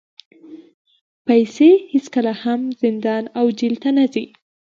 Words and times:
پیسې 1.27 1.69
هېڅکله 1.93 2.33
هم 2.43 2.61
زندان 2.81 3.23
او 3.39 3.45
جېل 3.57 3.75
ته 3.83 3.89
نه 3.97 4.05
ځي. 4.13 4.25